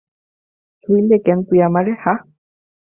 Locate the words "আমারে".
1.67-1.91